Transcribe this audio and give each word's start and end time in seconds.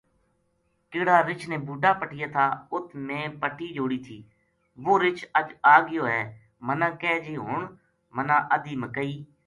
کہڑا 0.91 1.17
رچھ 1.27 1.45
نے 1.49 1.57
بوٹا 1.65 1.91
پٹیا 1.99 2.27
تھا 2.35 2.45
اُت 2.73 2.87
میں 3.07 3.23
پٹی 3.41 3.67
جوڑی 3.75 3.99
تھی 4.05 4.17
وہ 4.83 4.93
رچھ 5.03 5.23
اج 5.39 5.47
آ 5.73 5.75
گیو 5.87 6.03
ہے 6.13 6.21
منا 6.65 6.89
کہے 7.01 7.17
جی 7.25 7.35
ہن 7.45 7.61
منا 8.15 8.37
ادھی 8.55 8.73
مکئی 8.83 9.13